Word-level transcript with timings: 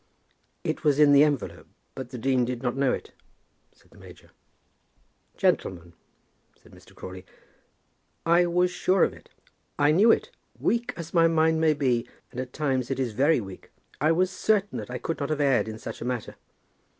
"It 0.63 0.83
was 0.83 0.97
in 0.97 1.11
the 1.13 1.23
envelope, 1.23 1.67
but 1.93 2.09
the 2.09 2.17
dean 2.17 2.43
did 2.43 2.63
not 2.63 2.75
know 2.75 2.91
it," 2.91 3.11
said 3.71 3.91
the 3.91 3.99
major. 3.99 4.31
"Gentlemen," 5.37 5.93
said 6.59 6.71
Mr. 6.71 6.95
Crawley, 6.95 7.23
"I 8.25 8.47
was 8.47 8.71
sure 8.71 9.03
of 9.03 9.13
it. 9.13 9.29
I 9.77 9.91
knew 9.91 10.11
it. 10.11 10.31
Weak 10.59 10.91
as 10.97 11.13
my 11.13 11.27
mind 11.27 11.61
may 11.61 11.75
be, 11.75 12.07
and 12.31 12.39
at 12.39 12.51
times 12.51 12.89
it 12.89 12.99
is 12.99 13.11
very 13.13 13.39
weak, 13.39 13.69
I 14.01 14.11
was 14.11 14.31
certain 14.31 14.79
that 14.79 14.89
I 14.89 14.97
could 14.97 15.19
not 15.19 15.29
have 15.29 15.39
erred 15.39 15.67
in 15.67 15.77
such 15.77 16.01
a 16.01 16.05
matter. 16.05 16.35